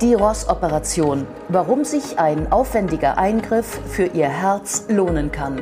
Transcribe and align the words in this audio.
Die 0.00 0.14
Ross-Operation. 0.14 1.26
Warum 1.48 1.84
sich 1.84 2.20
ein 2.20 2.52
aufwendiger 2.52 3.18
Eingriff 3.18 3.80
für 3.88 4.04
Ihr 4.04 4.28
Herz 4.28 4.84
lohnen 4.88 5.32
kann. 5.32 5.60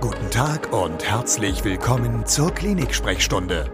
Guten 0.00 0.30
Tag 0.30 0.72
und 0.72 1.04
herzlich 1.04 1.64
willkommen 1.64 2.24
zur 2.24 2.50
Klinik-Sprechstunde, 2.50 3.66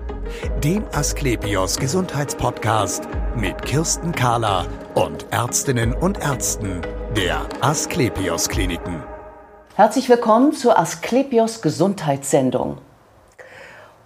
dem 0.64 0.82
Asklepios 0.92 1.76
Gesundheitspodcast 1.76 3.04
mit 3.36 3.62
Kirsten 3.62 4.10
Kahler 4.10 4.66
und 4.94 5.26
Ärztinnen 5.30 5.92
und 5.92 6.18
Ärzten 6.18 6.80
der 7.16 7.46
Asklepios 7.60 8.48
Kliniken. 8.48 9.00
Herzlich 9.76 10.08
willkommen 10.08 10.54
zur 10.54 10.76
Asklepios 10.76 11.62
Gesundheitssendung. 11.62 12.78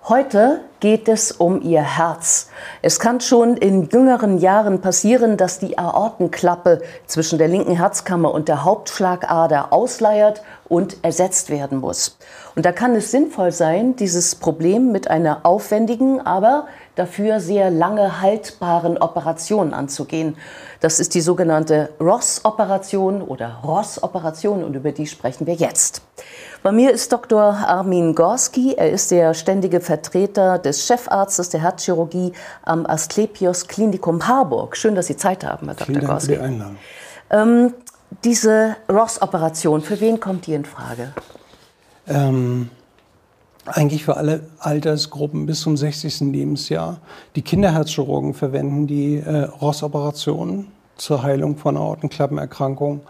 Heute 0.09 0.61
geht 0.81 1.07
es 1.07 1.33
um 1.33 1.61
Ihr 1.61 1.83
Herz. 1.83 2.49
Es 2.81 2.99
kann 2.99 3.21
schon 3.21 3.59
in 3.59 3.91
jüngeren 3.91 4.39
Jahren 4.39 4.81
passieren, 4.81 5.37
dass 5.37 5.59
die 5.59 5.77
Aortenklappe 5.77 6.81
zwischen 7.05 7.37
der 7.37 7.49
linken 7.49 7.77
Herzkammer 7.77 8.33
und 8.33 8.49
der 8.49 8.65
Hauptschlagader 8.65 9.71
ausleiert 9.71 10.43
und 10.67 10.97
ersetzt 11.05 11.51
werden 11.51 11.81
muss. 11.81 12.17
Und 12.57 12.65
da 12.65 12.73
kann 12.73 12.95
es 12.95 13.11
sinnvoll 13.11 13.53
sein, 13.53 13.97
dieses 13.97 14.35
Problem 14.35 14.93
mit 14.93 15.11
einer 15.11 15.45
aufwendigen, 15.45 16.23
aber 16.23 16.69
dafür 16.99 17.41
sehr 17.41 17.71
lange 17.71 18.21
haltbaren 18.21 18.99
Operation 18.99 19.73
anzugehen. 19.73 20.37
Das 20.81 21.01
ist 21.01 21.15
die 21.15 21.21
sogenannte 21.21 21.91
Ross-Operation 22.01 23.23
oder 23.23 23.61
Ross-Operation 23.65 24.65
und 24.65 24.75
über 24.75 24.93
die 24.93 25.07
sprechen 25.07 25.47
wir 25.47 25.55
jetzt. 25.55 26.03
Bei 26.63 26.73
mir 26.73 26.91
ist 26.91 27.13
Dr. 27.13 27.43
Armin 27.43 28.15
Gorski. 28.15 28.75
Er 28.77 28.91
ist 28.91 29.11
der 29.11 29.35
ständige 29.35 29.81
Vertreter 29.81 30.59
des 30.59 30.87
Chefarztes 30.87 31.51
der 31.51 31.63
Herzchirurgie 31.63 32.33
am 32.63 32.85
Asklepios 32.85 33.69
Klinikum 33.69 34.27
Harburg. 34.27 34.77
Schön, 34.77 34.95
dass 34.95 35.07
Sie 35.07 35.17
Zeit 35.17 35.45
haben, 35.45 35.67
Herr 35.67 35.75
Dr. 35.75 35.87
Vielen 35.87 36.01
Dank 36.01 36.11
Gorski. 36.11 36.35
für 36.35 36.39
die 36.39 36.45
Einladung. 36.45 36.77
Ähm, 37.31 37.75
diese 38.25 38.77
Ross-Operation, 38.91 39.83
für 39.83 40.01
wen 40.01 40.19
kommt 40.19 40.47
die 40.47 40.55
in 40.55 40.65
Frage? 40.65 41.13
Ähm, 42.09 42.71
eigentlich 43.77 44.05
für 44.05 44.17
alle 44.17 44.41
Altersgruppen 44.59 45.47
bis 45.47 45.61
zum 45.61 45.77
60. 45.77 46.21
Lebensjahr. 46.21 46.99
Die 47.37 47.43
Kinderherzchirurgen 47.43 48.35
verwenden 48.35 48.87
die 48.87 49.17
äh, 49.17 49.45
Ross-Operationen 49.45 50.69
zur 50.97 51.23
Heilung 51.23 51.57
von 51.57 51.77
Aortenklappenerkrankungen. 51.77 53.01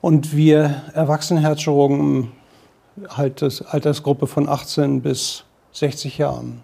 Und 0.00 0.36
wir 0.36 0.82
Erwachsenenherzchirurgen 0.94 2.32
halt 3.08 3.42
das 3.42 3.62
Altersgruppe 3.62 4.26
von 4.26 4.48
18 4.48 5.02
bis 5.02 5.44
60 5.72 6.18
Jahren. 6.18 6.62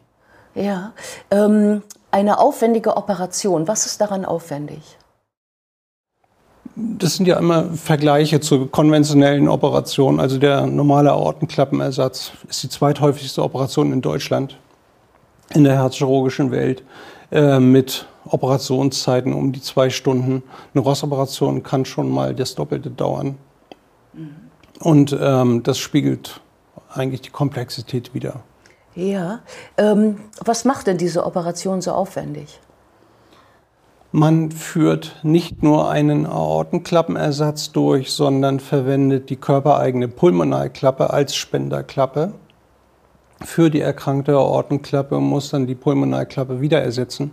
Ja, 0.55 0.93
ähm, 1.31 1.83
eine 2.11 2.39
aufwendige 2.39 2.97
Operation. 2.97 3.69
Was 3.69 3.87
ist 3.87 4.01
daran 4.01 4.25
aufwendig? 4.25 4.99
Das 6.99 7.17
sind 7.17 7.27
ja 7.27 7.39
immer 7.39 7.65
Vergleiche 7.75 8.41
zu 8.41 8.67
konventionellen 8.67 9.49
Operationen. 9.49 10.21
Also 10.21 10.39
der 10.39 10.67
normale 10.67 11.13
Aortenklappenersatz 11.13 12.33
ist 12.49 12.63
die 12.63 12.69
zweithäufigste 12.69 13.43
Operation 13.43 13.93
in 13.93 14.01
Deutschland, 14.01 14.59
in 15.55 15.65
der 15.65 15.75
herzchirurgischen 15.75 16.51
Welt, 16.51 16.83
äh, 17.31 17.61
mit 17.61 18.07
Operationszeiten 18.25 19.33
um 19.33 19.53
die 19.53 19.61
zwei 19.61 19.91
Stunden. 19.91 20.43
Eine 20.75 20.83
Rossoperation 20.83 21.63
kann 21.63 21.85
schon 21.85 22.11
mal 22.11 22.35
das 22.35 22.55
Doppelte 22.55 22.91
dauern. 22.91 23.37
Mhm. 24.13 24.37
Und 24.81 25.17
ähm, 25.21 25.63
das 25.63 25.79
spiegelt 25.79 26.41
eigentlich 26.93 27.21
die 27.21 27.31
Komplexität 27.31 28.15
wider. 28.15 28.43
Ja. 28.95 29.41
Ähm, 29.77 30.17
was 30.45 30.65
macht 30.65 30.87
denn 30.87 30.99
diese 30.99 31.25
Operation 31.25 31.81
so 31.81 31.93
aufwendig? 31.93 32.61
Man 34.15 34.51
führt 34.51 35.17
nicht 35.23 35.63
nur 35.63 35.91
einen 35.91 36.27
Aortenklappenersatz 36.27 37.73
durch, 37.73 38.13
sondern 38.13 38.61
verwendet 38.61 39.31
die 39.31 39.37
körpereigene 39.37 40.07
Pulmonalklappe 40.07 41.09
als 41.09 41.35
Spenderklappe 41.35 42.35
für 43.43 43.71
die 43.71 43.81
erkrankte 43.81 44.35
Aortenklappe 44.35 45.17
und 45.17 45.25
muss 45.25 45.49
dann 45.49 45.67
die 45.67 45.75
Pulmonalklappe 45.75 46.61
wieder 46.61 46.83
ersetzen 46.83 47.31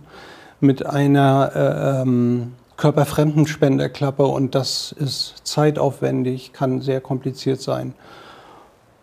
mit 0.60 0.86
einer 0.86 1.52
äh, 1.54 2.00
ähm, 2.00 2.54
körperfremden 2.78 3.46
Spenderklappe 3.46 4.24
und 4.24 4.54
das 4.54 4.92
ist 4.92 5.34
zeitaufwendig, 5.44 6.54
kann 6.54 6.80
sehr 6.80 7.02
kompliziert 7.02 7.60
sein. 7.60 7.92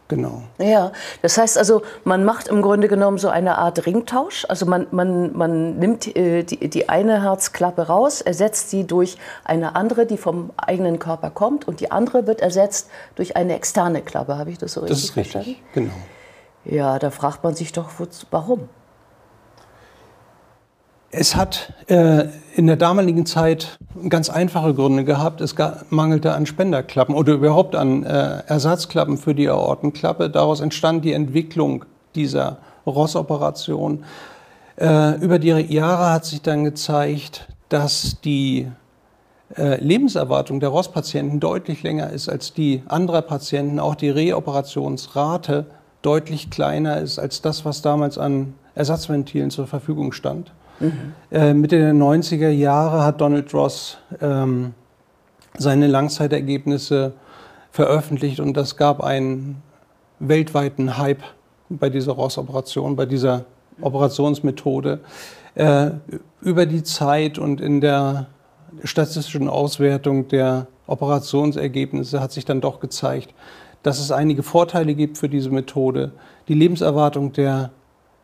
Genau. 0.07 0.44
Ja, 0.57 0.94
das 1.22 1.38
heißt 1.38 1.57
also, 1.57 1.81
man 2.06 2.23
macht 2.23 2.47
im 2.47 2.62
Grunde 2.62 2.88
genommen 2.88 3.18
so 3.18 3.28
eine 3.28 3.57
Art 3.57 3.85
Ringtausch. 3.85 4.45
Also 4.47 4.66
man, 4.66 4.88
man, 4.91 5.35
man 5.35 5.78
nimmt 5.78 6.16
äh, 6.16 6.44
die, 6.44 6.69
die 6.69 6.88
eine 6.88 7.23
Herzklappe 7.23 7.88
raus, 7.88 8.22
ersetzt 8.22 8.69
sie 8.69 8.85
durch 8.85 9.18
eine 9.44 9.75
andere, 9.75 10.06
die 10.06 10.18
vom 10.18 10.51
eigenen 10.56 11.00
Körper 11.00 11.29
kommt 11.29 11.68
und 11.68 11.81
die 11.81 11.91
andere 11.91 12.25
wird 12.25 12.41
ersetzt 12.41 12.90
durch 13.16 13.35
eine 13.35 13.56
externe 13.56 14.01
Klappe. 14.01 14.38
Habe 14.38 14.51
ich 14.51 14.57
das 14.57 14.73
so 14.73 14.81
das 14.81 14.91
richtig 14.91 15.12
verstanden? 15.13 15.56
Genau. 15.73 15.94
Ja, 16.63 17.00
da 17.00 17.12
fragt 17.12 17.44
man 17.44 17.56
sich 17.56 17.72
doch, 17.72 17.89
warum? 18.31 18.69
Es 21.09 21.35
hat 21.35 21.73
äh, 21.88 22.25
in 22.56 22.68
der 22.68 22.75
damaligen 22.75 23.25
Zeit 23.25 23.78
ganz 24.09 24.29
einfache 24.29 24.73
Gründe 24.73 25.06
gehabt. 25.06 25.40
Es 25.40 25.56
mangelte 25.90 26.34
an 26.34 26.45
Spenderklappen 26.45 27.16
oder 27.16 27.34
überhaupt 27.34 27.75
an 27.75 28.03
äh, 28.03 28.44
Ersatzklappen 28.47 29.18
für 29.18 29.34
die 29.34 29.47
Aortenklappe. 29.47 30.29
Daraus 30.29 30.59
entstand 30.59 31.06
die 31.06 31.13
Entwicklung 31.13 31.85
dieser 32.16 32.57
Ross-Operation. 32.85 34.03
Äh, 34.75 35.16
über 35.22 35.40
die 35.40 35.50
Jahre 35.50 36.12
hat 36.12 36.25
sich 36.25 36.41
dann 36.41 36.66
gezeigt, 36.66 37.47
dass 37.69 38.19
die 38.22 38.68
äh, 39.56 39.81
Lebenserwartung 39.81 40.59
der 40.59 40.69
Ross-Patienten 40.69 41.39
deutlich 41.39 41.84
länger 41.84 42.09
ist 42.09 42.28
als 42.28 42.53
die 42.53 42.84
anderer 42.88 43.22
Patienten. 43.22 43.79
Auch 43.79 43.95
die 43.95 44.09
Reoperationsrate 44.09 45.68
deutlich 46.01 46.50
kleiner 46.50 47.00
ist 47.00 47.18
als 47.18 47.41
das, 47.41 47.63
was 47.63 47.81
damals 47.81 48.18
an 48.18 48.56
Ersatzventilen 48.75 49.51
zur 49.51 49.68
Verfügung 49.68 50.12
stand. 50.12 50.51
Mhm. 50.80 51.14
Äh, 51.32 51.54
Mitte 51.54 51.78
der 51.78 51.94
90er 51.94 52.50
Jahre 52.50 53.04
hat 53.04 53.22
Donald 53.22 53.54
Ross 53.54 53.98
ähm, 54.22 54.74
seine 55.58 55.88
Langzeitergebnisse 55.88 57.14
veröffentlicht 57.72 58.40
und 58.40 58.56
das 58.56 58.78
gab 58.78 59.04
einen 59.04 59.62
weltweiten 60.20 60.98
Hype 60.98 61.24
bei 61.70 61.90
dieser 61.90 62.14
Ross-Operation, 62.14 62.96
bei 62.96 63.06
dieser 63.06 63.46
Operationsmethode. 63.82 65.00
Äh, 65.56 65.92
über 66.42 66.66
die 66.66 66.84
Zeit 66.84 67.40
und 67.40 67.62
in 67.62 67.82
der 67.82 68.28
statistischen 68.84 69.48
Auswertung 69.48 70.28
der 70.28 70.68
Operationsergebnisse 70.86 72.22
hat 72.22 72.32
sich 72.32 72.46
dann 72.46 72.62
doch 72.62 72.80
gezeigt, 72.80 73.34
dass 73.84 74.00
es 74.00 74.12
einige 74.12 74.44
Vorteile 74.44 74.94
gibt 74.94 75.18
für 75.18 75.30
diese 75.30 75.50
Methode. 75.50 76.12
Die 76.48 76.54
Lebenserwartung 76.54 77.34
der 77.34 77.72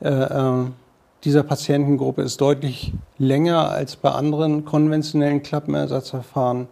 äh, 0.01 0.09
äh 0.09 0.65
dieser 1.23 1.43
Patientengruppe 1.43 2.21
ist 2.21 2.41
deutlich 2.41 2.93
länger 3.17 3.69
als 3.69 3.95
bei 3.95 4.11
anderen 4.11 4.65
konventionellen 4.65 5.41
Klappenersatzverfahren 5.41 6.67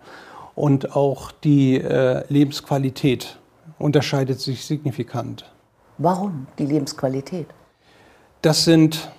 und 0.56 0.95
auch 0.95 1.31
die 1.31 1.75
äh, 1.75 2.23
Lebensqualität 2.28 3.38
unterscheidet 3.79 4.40
sich 4.40 4.66
signifikant. 4.66 5.51
Warum 5.97 6.47
die 6.59 6.66
Lebensqualität? 6.66 7.47
Das 8.41 8.66
sind 8.66 9.11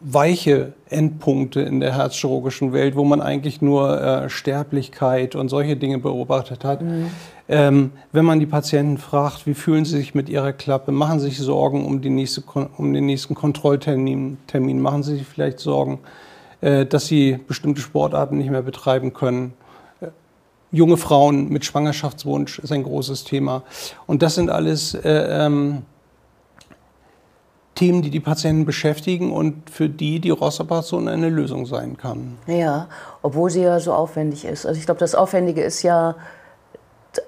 weiche 0.00 0.72
Endpunkte 0.88 1.60
in 1.60 1.80
der 1.80 1.94
herzchirurgischen 1.94 2.72
Welt, 2.72 2.96
wo 2.96 3.04
man 3.04 3.20
eigentlich 3.20 3.60
nur 3.60 4.00
äh, 4.00 4.30
Sterblichkeit 4.30 5.36
und 5.36 5.50
solche 5.50 5.76
Dinge 5.76 5.98
beobachtet 5.98 6.64
hat. 6.64 6.80
Mhm. 6.80 7.10
Ähm, 7.48 7.92
wenn 8.10 8.24
man 8.24 8.40
die 8.40 8.46
Patienten 8.46 8.96
fragt, 8.96 9.46
wie 9.46 9.52
fühlen 9.54 9.84
sie 9.84 9.98
sich 9.98 10.14
mit 10.14 10.30
ihrer 10.30 10.54
Klappe, 10.54 10.90
machen 10.90 11.20
sie 11.20 11.28
sich 11.28 11.38
Sorgen 11.38 11.84
um, 11.84 11.96
nächste, 12.00 12.42
um 12.78 12.94
den 12.94 13.06
nächsten 13.06 13.34
Kontrolltermin, 13.34 14.38
Termin, 14.46 14.80
machen 14.80 15.02
sie 15.02 15.16
sich 15.16 15.26
vielleicht 15.26 15.58
Sorgen, 15.58 15.98
äh, 16.62 16.86
dass 16.86 17.06
sie 17.06 17.38
bestimmte 17.46 17.82
Sportarten 17.82 18.38
nicht 18.38 18.50
mehr 18.50 18.62
betreiben 18.62 19.12
können. 19.12 19.52
Äh, 20.00 20.06
junge 20.72 20.96
Frauen 20.96 21.50
mit 21.50 21.66
Schwangerschaftswunsch 21.66 22.58
ist 22.60 22.72
ein 22.72 22.84
großes 22.84 23.24
Thema. 23.24 23.64
Und 24.06 24.22
das 24.22 24.36
sind 24.36 24.48
alles 24.48 24.94
äh, 24.94 25.44
ähm, 25.44 25.82
Themen, 27.80 28.02
die 28.02 28.10
die 28.10 28.20
Patienten 28.20 28.66
beschäftigen 28.66 29.32
und 29.32 29.70
für 29.70 29.88
die 29.88 30.20
die 30.20 30.28
Rostoperation 30.28 31.08
eine 31.08 31.30
Lösung 31.30 31.64
sein 31.64 31.96
kann. 31.96 32.36
Ja, 32.46 32.88
obwohl 33.22 33.48
sie 33.48 33.62
ja 33.62 33.80
so 33.80 33.94
aufwendig 33.94 34.44
ist. 34.44 34.66
Also 34.66 34.78
ich 34.78 34.84
glaube, 34.84 35.00
das 35.00 35.14
Aufwendige 35.14 35.62
ist 35.62 35.82
ja 35.82 36.14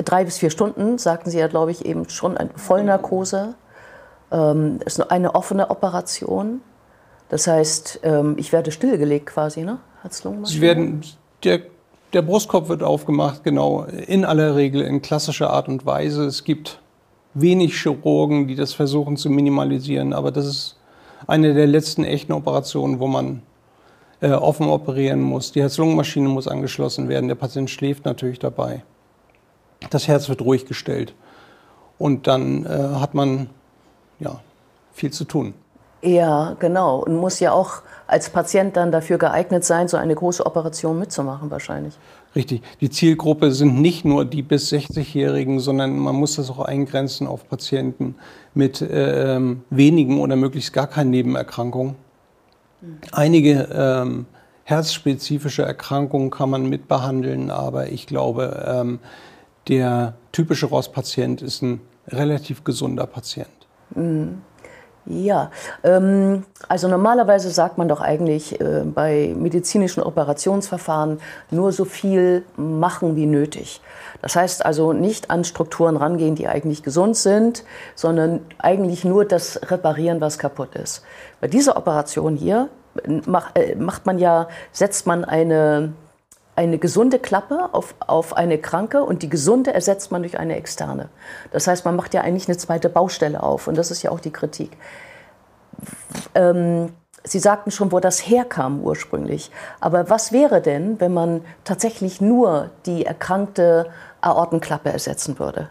drei 0.05 0.25
bis 0.25 0.37
vier 0.37 0.51
Stunden, 0.51 0.99
sagten 0.99 1.31
Sie 1.31 1.39
ja, 1.39 1.47
glaube 1.47 1.71
ich, 1.71 1.87
eben 1.87 2.07
schon 2.11 2.37
eine 2.37 2.51
Vollnarkose. 2.55 3.55
Ähm, 4.31 4.81
ist 4.85 5.01
eine 5.11 5.35
offene 5.35 5.71
Operation. 5.71 6.61
Das 7.31 7.47
heißt, 7.47 8.01
ähm, 8.03 8.35
ich 8.37 8.53
werde 8.53 8.73
stillgelegt 8.73 9.25
quasi, 9.25 9.63
ne? 9.63 9.79
Sie 10.45 10.61
werden, 10.61 11.01
der, 11.45 11.61
der 12.13 12.21
Brustkorb 12.21 12.69
wird 12.69 12.83
aufgemacht, 12.83 13.43
genau, 13.43 13.85
in 13.85 14.27
aller 14.27 14.55
Regel 14.55 14.83
in 14.83 15.01
klassischer 15.01 15.49
Art 15.49 15.69
und 15.69 15.87
Weise. 15.87 16.27
Es 16.27 16.45
gibt 16.45 16.81
wenig 17.35 17.81
Chirurgen, 17.81 18.47
die 18.47 18.55
das 18.55 18.75
versuchen 18.75 19.17
zu 19.17 19.31
minimalisieren. 19.31 20.13
Aber 20.13 20.31
das 20.31 20.47
ist 20.47 20.77
eine 21.27 21.55
der 21.55 21.67
letzten 21.67 22.05
echten 22.05 22.33
Operationen, 22.33 22.99
wo 23.01 23.07
man 23.07 23.43
äh, 24.21 24.31
offen 24.31 24.67
operieren 24.69 25.21
muss. 25.23 25.53
Die 25.53 25.61
Herz-Lungen-Maschine 25.61 26.29
muss 26.29 26.49
angeschlossen 26.49 27.09
werden. 27.09 27.29
Der 27.29 27.35
Patient 27.35 27.71
schläft 27.71 28.05
natürlich 28.05 28.39
dabei. 28.39 28.83
Das 29.91 30.09
Herz 30.09 30.29
wird 30.29 30.43
ruhig 30.43 30.67
gestellt. 30.67 31.15
Und 31.99 32.27
dann 32.27 32.65
äh, 32.67 32.69
hat 32.69 33.15
man 33.15 33.51
ja, 34.21 34.41
viel 34.93 35.11
zu 35.11 35.25
tun. 35.25 35.55
Ja, 36.03 36.57
genau. 36.59 36.99
Und 36.99 37.17
muss 37.17 37.39
ja 37.41 37.53
auch 37.53 37.83
als 38.09 38.29
Patient 38.29 38.77
dann 38.77 38.93
dafür 38.93 39.19
geeignet 39.19 39.65
sein, 39.65 39.89
so 39.89 39.97
eine 39.97 40.15
große 40.15 40.45
Operation 40.45 40.99
mitzumachen 40.99 41.51
wahrscheinlich. 41.51 41.95
Richtig. 42.35 42.63
Die 42.81 42.91
Zielgruppe 42.91 43.53
sind 43.53 43.81
nicht 43.81 44.05
nur 44.05 44.25
die 44.25 44.43
bis 44.43 44.73
60-Jährigen, 44.73 45.61
sondern 45.61 45.99
man 45.99 46.17
muss 46.17 46.37
das 46.37 46.51
auch 46.51 46.61
eingrenzen 46.61 47.27
auf 47.27 47.49
Patienten 47.49 48.17
mit 48.55 48.83
äh, 48.83 49.41
wenigen 49.71 50.21
oder 50.21 50.37
möglichst 50.37 50.73
gar 50.73 50.89
keinen 50.89 51.11
Nebenerkrankungen. 51.11 51.95
Mhm. 52.81 52.99
Einige 53.13 53.69
ähm, 53.73 54.27
herzspezifische 54.65 55.63
Erkrankungen 55.63 56.31
kann 56.31 56.51
man 56.51 56.69
mitbehandeln, 56.69 57.51
aber 57.51 57.93
ich 57.93 58.07
glaube, 58.07 58.65
ähm, 58.67 58.99
der 59.69 60.15
typische 60.33 60.67
ROS-Patient 60.67 61.43
ist 61.43 61.63
ein 61.63 61.81
relativ 62.09 62.65
gesunder 62.65 63.07
Patient. 63.07 63.49
Mhm. 63.95 64.43
Ja, 65.05 65.51
ähm, 65.83 66.45
also 66.69 66.87
normalerweise 66.87 67.51
sagt 67.51 67.77
man 67.77 67.89
doch 67.89 68.01
eigentlich 68.01 68.61
äh, 68.61 68.83
bei 68.85 69.35
medizinischen 69.37 70.01
Operationsverfahren 70.01 71.21
nur 71.51 71.73
so 71.73 71.85
viel 71.85 72.45
machen 72.57 73.17
wie 73.17 73.27
nötig. 73.27 73.81
Das 74.21 74.37
heißt 74.37 74.65
also 74.65 74.93
nicht 74.93 75.29
an 75.29 75.43
Strukturen 75.43 75.97
rangehen, 75.97 76.37
die 76.37 76.47
eigentlich 76.47 76.85
gesund 76.85 77.17
sind, 77.17 77.65
sondern 77.97 78.41
eigentlich 78.59 79.05
nur 79.05 79.25
das 79.25 79.61
reparieren, 79.71 80.21
was 80.21 80.39
kaputt 80.39 80.77
ist. 80.77 81.03
Bei 81.41 81.49
dieser 81.49 81.77
Operation 81.77 82.37
hier 82.37 82.69
macht, 83.27 83.59
äh, 83.59 83.75
macht 83.75 84.07
man 84.07 84.19
ja, 84.19 84.47
setzt 84.71 85.07
man 85.07 85.25
eine 85.25 85.95
eine 86.55 86.79
gesunde 86.79 87.19
Klappe 87.19 87.71
auf, 87.73 87.95
auf 88.01 88.37
eine 88.37 88.59
kranke 88.59 89.03
und 89.03 89.23
die 89.23 89.29
gesunde 89.29 89.73
ersetzt 89.73 90.13
man 90.13 90.23
durch 90.23 90.39
eine 90.39 90.57
externe. 90.57 91.09
Das 91.51 91.67
heißt, 91.67 91.85
man 91.85 91.97
macht 91.97 92.15
ja 92.15 92.21
eigentlich 92.21 92.49
eine 92.49 92.59
zweite 92.59 92.89
Baustelle 92.89 93.43
auf 93.43 93.69
und 93.69 93.79
das 93.79 93.91
ist 93.91 94.03
ja 94.03 94.11
auch 94.11 94.21
die 94.21 94.33
Kritik. 94.33 94.77
Ähm, 96.35 96.91
Sie 97.25 97.39
sagten 97.39 97.71
schon, 97.71 97.93
wo 97.93 98.01
das 98.01 98.19
herkam 98.19 98.81
ursprünglich. 98.81 99.51
Aber 99.81 100.11
was 100.11 100.33
wäre 100.33 100.61
denn, 100.61 101.01
wenn 101.01 101.13
man 101.13 101.43
tatsächlich 101.63 102.21
nur 102.21 102.71
die 102.85 103.07
erkrankte 103.07 103.87
Aortenklappe 104.21 104.91
ersetzen 104.91 105.39
würde? 105.39 105.69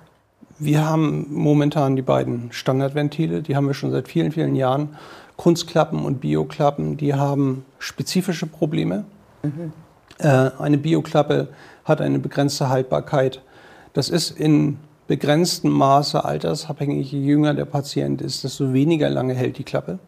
Wir 0.59 0.87
haben 0.87 1.27
momentan 1.29 1.95
die 1.95 2.01
beiden 2.01 2.51
Standardventile, 2.53 3.41
die 3.41 3.55
haben 3.55 3.67
wir 3.67 3.73
schon 3.73 3.91
seit 3.91 4.07
vielen, 4.07 4.31
vielen 4.31 4.55
Jahren. 4.55 4.95
Kunstklappen 5.35 6.05
und 6.05 6.21
Bioklappen, 6.21 6.97
die 6.97 7.15
haben 7.15 7.65
spezifische 7.79 8.45
Probleme. 8.45 9.05
Mhm. 9.41 9.73
Äh, 10.19 10.51
eine 10.59 10.77
Bioklappe 10.77 11.49
hat 11.85 12.01
eine 12.01 12.19
begrenzte 12.19 12.69
Haltbarkeit. 12.69 13.41
Das 13.93 14.09
ist 14.09 14.31
in 14.31 14.77
begrenztem 15.07 15.71
Maße 15.71 16.23
altersabhängig. 16.23 17.11
Je 17.11 17.19
jünger 17.19 17.53
der 17.53 17.65
Patient 17.65 18.21
ist, 18.21 18.43
desto 18.43 18.73
weniger 18.73 19.09
lange 19.09 19.33
hält 19.33 19.57
die 19.57 19.63
Klappe. 19.63 19.99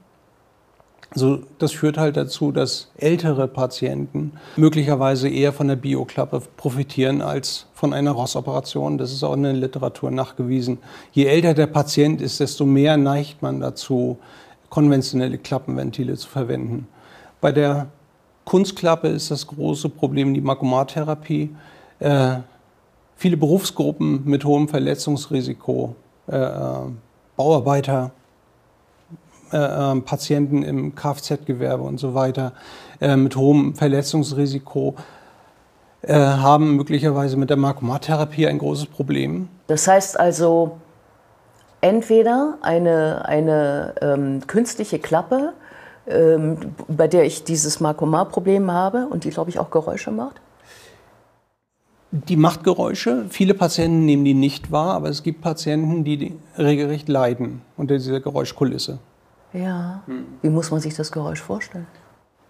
Also 1.13 1.41
das 1.59 1.73
führt 1.73 1.97
halt 1.97 2.17
dazu, 2.17 2.51
dass 2.51 2.89
ältere 2.97 3.47
Patienten 3.47 4.31
möglicherweise 4.55 5.29
eher 5.29 5.53
von 5.53 5.67
der 5.67 5.75
Bioklappe 5.75 6.41
profitieren 6.57 7.21
als 7.21 7.67
von 7.75 7.93
einer 7.93 8.11
Ross-Operation. 8.11 8.97
Das 8.97 9.11
ist 9.11 9.23
auch 9.23 9.33
in 9.33 9.43
der 9.43 9.53
Literatur 9.53 10.09
nachgewiesen. 10.09 10.79
Je 11.11 11.25
älter 11.25 11.53
der 11.53 11.67
Patient 11.67 12.19
ist, 12.19 12.39
desto 12.39 12.65
mehr 12.65 12.97
neigt 12.97 13.43
man 13.43 13.59
dazu, 13.59 14.17
konventionelle 14.69 15.37
Klappenventile 15.37 16.15
zu 16.15 16.27
verwenden. 16.27 16.87
Bei 17.41 17.51
der 17.51 17.87
Kunstklappe 18.45 19.07
ist 19.07 19.31
das 19.31 19.47
große 19.47 19.89
Problem 19.89 20.33
die 20.33 20.41
Magomatherapie. 20.41 21.55
Äh, 21.99 22.37
viele 23.15 23.37
Berufsgruppen 23.37 24.23
mit 24.25 24.45
hohem 24.45 24.67
Verletzungsrisiko, 24.67 25.95
äh, 26.27 26.35
äh 26.35 26.79
Bauarbeiter, 27.35 28.11
äh, 29.51 29.57
ähm, 29.57 30.03
Patienten 30.03 30.63
im 30.63 30.95
Kfz-Gewerbe 30.95 31.83
und 31.83 31.99
so 31.99 32.13
weiter 32.13 32.53
äh, 32.99 33.15
mit 33.15 33.35
hohem 33.35 33.75
Verletzungsrisiko 33.75 34.95
äh, 36.01 36.13
haben 36.15 36.75
möglicherweise 36.75 37.37
mit 37.37 37.49
der 37.49 37.57
Magomattherapie 37.57 38.47
ein 38.47 38.57
großes 38.57 38.87
Problem. 38.87 39.49
Das 39.67 39.87
heißt 39.87 40.19
also, 40.19 40.79
entweder 41.81 42.57
eine, 42.61 43.25
eine 43.25 43.93
ähm, 44.01 44.41
künstliche 44.47 44.99
Klappe, 44.99 45.53
ähm, 46.07 46.57
bei 46.87 47.07
der 47.07 47.25
ich 47.25 47.43
dieses 47.43 47.79
Markomar-Problem 47.79 48.71
habe 48.71 49.07
und 49.07 49.23
die, 49.23 49.29
glaube 49.29 49.49
ich, 49.49 49.59
auch 49.59 49.71
Geräusche 49.71 50.11
macht? 50.11 50.41
Die 52.11 52.37
macht 52.37 52.63
Geräusche. 52.63 53.25
Viele 53.29 53.55
Patienten 53.55 54.05
nehmen 54.05 54.23
die 54.23 54.35
nicht 54.35 54.71
wahr, 54.71 54.93
aber 54.93 55.09
es 55.09 55.23
gibt 55.23 55.41
Patienten, 55.41 56.03
die 56.03 56.35
regelrecht 56.57 57.09
leiden 57.09 57.61
unter 57.75 57.95
dieser 57.95 58.19
Geräuschkulisse. 58.19 58.99
Ja. 59.53 60.03
Wie 60.41 60.49
muss 60.49 60.69
man 60.69 60.79
sich 60.79 60.93
das 60.93 61.11
Geräusch 61.11 61.41
vorstellen? 61.41 61.87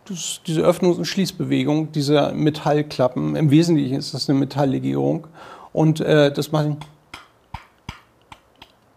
Das 0.06 0.42
diese 0.46 0.64
Öffnungs- 0.64 0.98
und 0.98 1.06
Schließbewegung 1.06 1.94
dieser 1.94 2.34
Metallklappen. 2.34 3.38
Im 3.38 3.52
Wesentlichen 3.52 3.96
ist 3.96 4.14
das 4.14 4.30
eine 4.30 4.38
Metalllegierung. 4.38 5.28
Und 5.72 6.02
äh, 6.02 6.32
das 6.32 6.52
machen. 6.52 6.78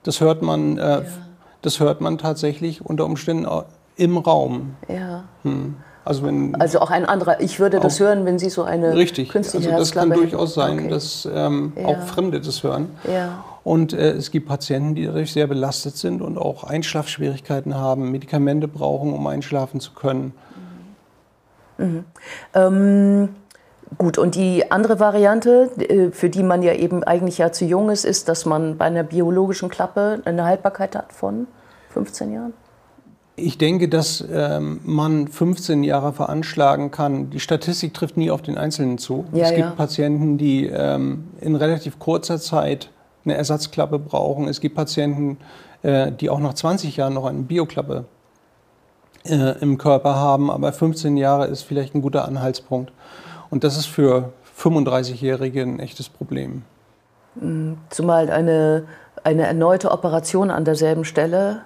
Das 0.03 0.21
hört 0.21 0.43
man, 0.43 0.79
äh, 0.79 0.81
ja. 0.81 1.03
das 1.63 1.81
hört 1.81 2.01
man 2.01 2.19
tatsächlich 2.19 2.85
unter 2.85 3.05
Umständen 3.05 3.47
im 3.97 4.19
Raum. 4.19 4.77
Ja. 4.89 5.25
Hm. 5.43 5.77
Also, 6.05 6.25
wenn 6.25 6.55
also 6.55 6.79
auch 6.79 6.93
ein 6.93 7.05
anderer, 7.05 7.41
ich 7.41 7.59
würde 7.59 7.81
das 7.81 7.99
hören, 7.99 8.25
wenn 8.27 8.39
Sie 8.39 8.49
so 8.49 8.63
eine 8.63 8.95
richtig, 8.95 9.29
künstliche 9.29 9.71
also 9.71 9.81
das 9.81 9.91
kann 9.91 10.11
durchaus 10.11 10.55
sein, 10.55 10.79
okay. 10.79 10.89
dass 10.89 11.29
ähm, 11.33 11.73
ja. 11.75 11.87
auch 11.87 11.99
Fremde 12.07 12.41
das 12.41 12.63
hören. 12.63 12.91
Ja. 13.13 13.45
Und 13.65 13.93
äh, 13.93 14.13
es 14.13 14.31
gibt 14.31 14.47
Patienten, 14.47 14.95
die 14.95 15.07
dadurch 15.07 15.33
sehr 15.33 15.49
belastet 15.49 15.97
sind 15.97 16.23
und 16.23 16.39
auch 16.39 16.63
Einschlafschwierigkeiten 16.63 17.75
haben, 17.75 18.13
Medikamente 18.13 18.69
brauchen, 18.69 19.13
um 19.13 19.27
einschlafen 19.27 19.81
zu 19.81 19.95
können. 19.95 20.33
Mhm. 21.79 21.85
Mhm. 21.85 22.05
Ähm, 22.55 23.29
gut, 23.99 24.17
und 24.19 24.37
die 24.37 24.71
andere 24.71 25.01
Variante, 25.01 25.73
äh, 25.79 26.13
für 26.13 26.31
die 26.31 26.45
man 26.45 26.63
ja 26.63 26.75
eben 26.75 27.03
eigentlich 27.03 27.39
ja 27.39 27.51
zu 27.51 27.65
jung 27.65 27.91
ist, 27.91 28.05
ist, 28.05 28.29
dass 28.29 28.47
man 28.47 28.77
bei 28.79 28.85
einer 28.85 29.03
biologischen 29.03 29.71
Klappe 29.71 30.21
eine 30.25 30.45
Haltbarkeit 30.45 30.95
hat 30.95 31.13
von 31.13 31.49
15 31.91 32.33
Jahren? 32.33 32.53
Ich 33.39 33.59
denke, 33.59 33.89
dass 33.89 34.25
ähm, 34.33 34.81
man 34.83 35.29
15 35.29 35.85
Jahre 35.85 36.15
veranschlagen 36.15 36.91
kann. 36.91 37.29
Die 37.29 37.41
Statistik 37.41 37.93
trifft 37.93 38.17
nie 38.17 38.31
auf 38.31 38.41
den 38.41 38.57
Einzelnen 38.57 38.97
zu. 38.97 39.27
Ja, 39.33 39.45
es 39.45 39.51
gibt 39.51 39.61
ja. 39.61 39.71
Patienten, 39.73 40.39
die 40.39 40.67
ähm, 40.67 41.29
in 41.43 41.55
relativ 41.55 41.99
kurzer 41.99 42.39
Zeit 42.39 42.91
eine 43.27 43.35
Ersatzklappe 43.35 43.99
brauchen. 43.99 44.49
Es 44.49 44.61
gibt 44.61 44.75
Patienten, 44.75 45.37
äh, 45.83 46.13
die 46.13 46.31
auch 46.31 46.41
nach 46.41 46.55
20 46.55 46.97
Jahren 46.97 47.13
noch 47.13 47.27
eine 47.27 47.43
Bioklappe 47.43 48.07
äh, 49.25 49.59
im 49.61 49.77
Körper 49.77 50.15
haben, 50.15 50.51
aber 50.51 50.73
15 50.73 51.19
Jahre 51.19 51.47
ist 51.47 51.63
vielleicht 51.63 51.95
ein 51.95 52.01
guter 52.01 52.25
Anhaltspunkt. 52.25 52.91
Und 53.51 53.65
das 53.65 53.77
ist 53.77 53.87
für 53.87 54.33
35-Jährige 54.59 55.61
ein 55.63 55.79
echtes 55.79 56.09
Problem. 56.09 56.63
Zumal 57.91 58.31
eine, 58.31 58.85
eine 59.23 59.47
erneute 59.47 59.91
Operation 59.91 60.51
an 60.51 60.65
derselben 60.65 61.05
Stelle 61.05 61.63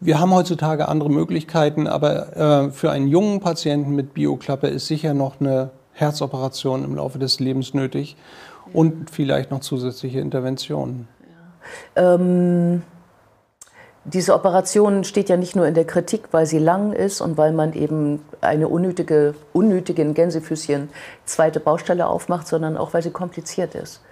wir 0.00 0.20
haben 0.20 0.34
heutzutage 0.34 0.88
andere 0.88 1.10
Möglichkeiten, 1.10 1.86
aber 1.86 2.36
äh, 2.36 2.70
für 2.70 2.90
einen 2.90 3.08
jungen 3.08 3.40
Patienten 3.40 3.94
mit 3.94 4.14
Bioklappe 4.14 4.68
ist 4.68 4.86
sicher 4.86 5.14
noch 5.14 5.40
eine 5.40 5.70
Herzoperation 5.92 6.84
im 6.84 6.96
Laufe 6.96 7.18
des 7.18 7.40
Lebens 7.40 7.72
nötig 7.72 8.16
und 8.72 9.10
vielleicht 9.10 9.50
noch 9.50 9.60
zusätzliche 9.60 10.20
Interventionen. 10.20 11.08
Ja. 11.96 12.14
Ähm, 12.14 12.82
diese 14.04 14.34
Operation 14.34 15.02
steht 15.02 15.28
ja 15.28 15.36
nicht 15.36 15.56
nur 15.56 15.66
in 15.66 15.74
der 15.74 15.86
Kritik, 15.86 16.28
weil 16.30 16.46
sie 16.46 16.58
lang 16.58 16.92
ist 16.92 17.20
und 17.20 17.36
weil 17.36 17.52
man 17.52 17.72
eben 17.72 18.22
eine 18.40 18.68
unnötige, 18.68 19.34
unnötige 19.52 20.02
in 20.02 20.14
Gänsefüßchen 20.14 20.90
zweite 21.24 21.58
Baustelle 21.58 22.06
aufmacht, 22.06 22.46
sondern 22.46 22.76
auch, 22.76 22.94
weil 22.94 23.02
sie 23.02 23.10
kompliziert 23.10 23.74
ist. 23.74 24.02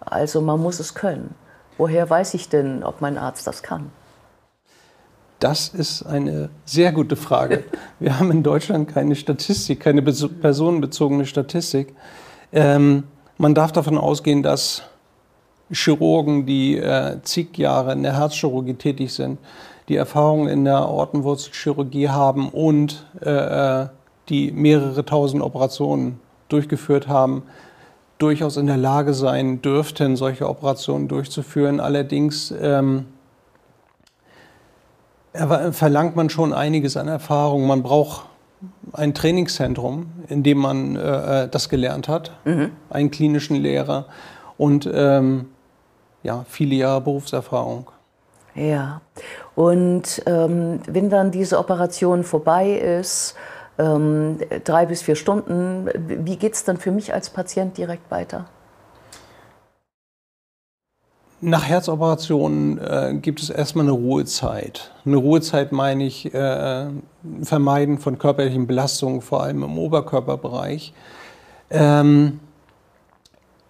Also 0.00 0.40
man 0.40 0.60
muss 0.60 0.80
es 0.80 0.94
können. 0.94 1.34
Woher 1.76 2.08
weiß 2.08 2.34
ich 2.34 2.48
denn, 2.48 2.84
ob 2.84 3.00
mein 3.00 3.18
Arzt 3.18 3.46
das 3.46 3.62
kann? 3.62 3.90
Das 5.44 5.68
ist 5.68 6.04
eine 6.04 6.48
sehr 6.64 6.90
gute 6.90 7.16
Frage. 7.16 7.64
Wir 8.00 8.18
haben 8.18 8.30
in 8.30 8.42
Deutschland 8.42 8.88
keine 8.88 9.14
Statistik, 9.14 9.80
keine 9.80 10.00
personenbezogene 10.00 11.26
Statistik. 11.26 11.94
Ähm, 12.50 13.02
man 13.36 13.54
darf 13.54 13.70
davon 13.70 13.98
ausgehen, 13.98 14.42
dass 14.42 14.84
Chirurgen, 15.70 16.46
die 16.46 16.78
äh, 16.78 17.18
zig 17.24 17.58
Jahre 17.58 17.92
in 17.92 18.02
der 18.02 18.16
Herzchirurgie 18.16 18.72
tätig 18.72 19.12
sind, 19.12 19.38
die 19.90 19.96
Erfahrung 19.96 20.48
in 20.48 20.64
der 20.64 20.88
Ortenwurzelchirurgie 20.88 22.08
haben 22.08 22.48
und 22.48 23.04
äh, 23.20 23.82
äh, 23.82 23.88
die 24.30 24.50
mehrere 24.50 25.04
tausend 25.04 25.42
Operationen 25.42 26.20
durchgeführt 26.48 27.06
haben, 27.06 27.42
durchaus 28.16 28.56
in 28.56 28.66
der 28.66 28.78
Lage 28.78 29.12
sein 29.12 29.60
dürften, 29.60 30.16
solche 30.16 30.48
Operationen 30.48 31.06
durchzuführen. 31.06 31.80
Allerdings 31.80 32.50
ähm, 32.62 33.04
verlangt 35.34 36.16
man 36.16 36.30
schon 36.30 36.52
einiges 36.52 36.96
an 36.96 37.08
Erfahrung. 37.08 37.66
Man 37.66 37.82
braucht 37.82 38.26
ein 38.92 39.14
Trainingszentrum, 39.14 40.12
in 40.28 40.42
dem 40.42 40.58
man 40.58 40.96
äh, 40.96 41.48
das 41.48 41.68
gelernt 41.68 42.08
hat, 42.08 42.32
mhm. 42.44 42.70
einen 42.90 43.10
klinischen 43.10 43.56
Lehrer 43.56 44.06
und 44.56 44.88
ähm, 44.92 45.46
ja, 46.22 46.44
viele 46.48 46.76
Jahre 46.76 47.00
Berufserfahrung. 47.00 47.90
Ja, 48.54 49.00
und 49.56 50.22
ähm, 50.26 50.80
wenn 50.86 51.10
dann 51.10 51.32
diese 51.32 51.58
Operation 51.58 52.22
vorbei 52.22 52.70
ist, 52.70 53.34
ähm, 53.78 54.38
drei 54.62 54.86
bis 54.86 55.02
vier 55.02 55.16
Stunden, 55.16 55.88
wie 56.24 56.36
geht 56.36 56.54
es 56.54 56.62
dann 56.62 56.76
für 56.76 56.92
mich 56.92 57.12
als 57.12 57.30
Patient 57.30 57.76
direkt 57.76 58.08
weiter? 58.12 58.46
Nach 61.46 61.66
Herzoperationen 61.66 62.78
äh, 62.78 63.18
gibt 63.20 63.42
es 63.42 63.50
erstmal 63.50 63.84
eine 63.84 63.92
Ruhezeit. 63.92 64.92
Eine 65.04 65.16
Ruhezeit 65.16 65.72
meine 65.72 66.06
ich 66.06 66.32
äh, 66.32 66.86
Vermeiden 67.42 67.98
von 67.98 68.16
körperlichen 68.16 68.66
Belastungen, 68.66 69.20
vor 69.20 69.42
allem 69.42 69.62
im 69.62 69.76
Oberkörperbereich. 69.76 70.94
Ähm, 71.68 72.40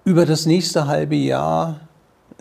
über 0.04 0.25
das 0.25 0.47
nächste 0.47 0.87
halbe 0.87 1.16
Jahr 1.16 1.81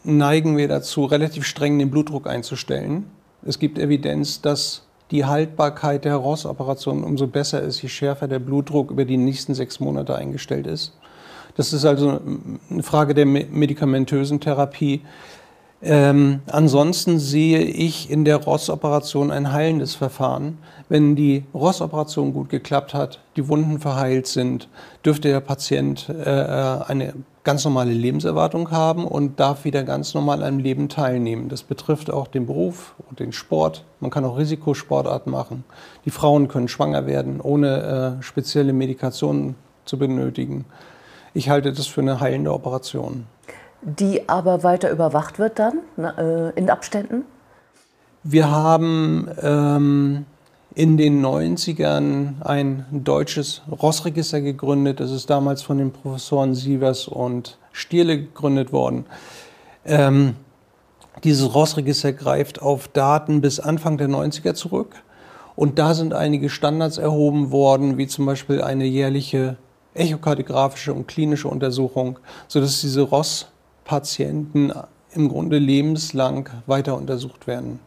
neigen 0.03 0.55
wir 0.55 0.67
dazu, 0.67 1.05
relativ 1.05 1.45
streng 1.45 1.79
den 1.79 1.89
Blutdruck 1.89 2.27
einzustellen. 2.27 3.07
Es 3.43 3.57
gibt 3.57 3.79
Evidenz, 3.79 4.39
dass 4.39 4.83
die 5.09 5.25
Haltbarkeit 5.25 6.05
der 6.05 6.17
Ross-Operation 6.17 7.03
umso 7.03 7.25
besser 7.25 7.59
ist, 7.59 7.81
je 7.81 7.89
schärfer 7.89 8.27
der 8.27 8.37
Blutdruck 8.37 8.91
über 8.91 9.03
die 9.03 9.17
nächsten 9.17 9.55
sechs 9.55 9.79
Monate 9.79 10.15
eingestellt 10.15 10.67
ist. 10.67 10.93
Das 11.55 11.73
ist 11.73 11.85
also 11.85 12.19
eine 12.69 12.83
Frage 12.83 13.13
der 13.13 13.25
medikamentösen 13.25 14.39
Therapie. 14.39 15.01
Ähm, 15.85 16.39
ansonsten 16.47 17.19
sehe 17.19 17.59
ich 17.59 18.09
in 18.09 18.23
der 18.23 18.37
Ross-Operation 18.37 19.31
ein 19.31 19.51
heilendes 19.51 19.95
Verfahren. 19.95 20.57
Wenn 20.87 21.17
die 21.17 21.43
Ross-Operation 21.53 22.33
gut 22.33 22.49
geklappt 22.49 22.93
hat, 22.93 23.19
die 23.35 23.49
Wunden 23.49 23.79
verheilt 23.79 24.27
sind, 24.27 24.69
dürfte 25.05 25.27
der 25.27 25.41
Patient 25.41 26.07
äh, 26.07 26.29
eine 26.29 27.13
ganz 27.43 27.65
normale 27.65 27.91
Lebenserwartung 27.91 28.71
haben 28.71 29.05
und 29.05 29.41
darf 29.41 29.65
wieder 29.65 29.83
ganz 29.83 30.13
normal 30.13 30.43
am 30.43 30.59
Leben 30.59 30.87
teilnehmen. 30.87 31.49
Das 31.49 31.63
betrifft 31.63 32.09
auch 32.09 32.27
den 32.27 32.45
Beruf 32.45 32.95
und 33.09 33.19
den 33.19 33.33
Sport. 33.33 33.83
Man 33.99 34.09
kann 34.09 34.23
auch 34.23 34.37
Risikosportarten 34.37 35.29
machen. 35.31 35.65
Die 36.05 36.11
Frauen 36.11 36.47
können 36.47 36.69
schwanger 36.69 37.05
werden, 37.05 37.41
ohne 37.41 38.17
äh, 38.19 38.23
spezielle 38.23 38.71
Medikationen 38.71 39.55
zu 39.83 39.99
benötigen. 39.99 40.63
Ich 41.33 41.49
halte 41.49 41.73
das 41.73 41.87
für 41.87 42.01
eine 42.01 42.19
heilende 42.19 42.53
Operation. 42.53 43.25
Die 43.81 44.29
aber 44.29 44.63
weiter 44.63 44.89
überwacht 44.91 45.39
wird 45.39 45.59
dann 45.59 45.79
äh, 45.97 46.51
in 46.51 46.69
Abständen? 46.69 47.25
Wir 48.23 48.49
haben 48.49 49.27
ähm, 49.41 50.25
in 50.75 50.97
den 50.97 51.23
90ern 51.23 52.41
ein 52.41 52.85
deutsches 52.91 53.61
Rossregister 53.69 54.41
gegründet. 54.41 54.99
Das 54.99 55.11
ist 55.11 55.29
damals 55.29 55.61
von 55.61 55.77
den 55.77 55.91
Professoren 55.91 56.55
Sievers 56.55 57.07
und 57.07 57.57
Stierle 57.73 58.17
gegründet 58.17 58.71
worden. 58.71 59.05
Ähm, 59.85 60.35
dieses 61.23 61.53
Rossregister 61.53 62.13
greift 62.13 62.61
auf 62.61 62.87
Daten 62.87 63.41
bis 63.41 63.59
Anfang 63.59 63.97
der 63.97 64.07
90er 64.07 64.53
zurück. 64.53 64.95
Und 65.55 65.77
da 65.77 65.93
sind 65.93 66.13
einige 66.13 66.49
Standards 66.49 66.97
erhoben 66.97 67.51
worden, 67.51 67.97
wie 67.97 68.07
zum 68.07 68.25
Beispiel 68.25 68.61
eine 68.61 68.85
jährliche 68.85 69.57
echokardiografische 69.93 70.93
und 70.93 71.07
klinische 71.07 71.47
Untersuchung, 71.47 72.19
sodass 72.47 72.81
diese 72.81 73.01
Ross-Patienten 73.01 74.71
im 75.11 75.29
Grunde 75.29 75.57
lebenslang 75.57 76.49
weiter 76.65 76.97
untersucht 76.97 77.47
werden. 77.47 77.79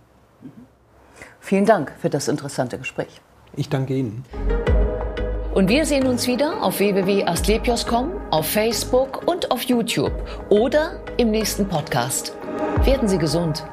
Vielen 1.41 1.67
Dank 1.67 1.93
für 2.01 2.11
das 2.11 2.29
interessante 2.29 2.79
Gespräch. 2.79 3.21
Ich 3.57 3.69
danke 3.69 3.95
Ihnen. 3.95 4.25
Und 5.55 5.69
wir 5.69 5.87
sehen 5.87 6.07
uns 6.07 6.27
wieder 6.27 6.63
auf 6.63 6.81
www.astlepios.com, 6.81 8.11
auf 8.31 8.47
Facebook 8.47 9.27
und 9.27 9.51
auf 9.51 9.63
YouTube 9.63 10.13
oder 10.51 11.01
im 11.17 11.31
nächsten 11.31 11.67
Podcast. 11.67 12.37
Werden 12.85 13.09
Sie 13.09 13.17
gesund. 13.17 13.65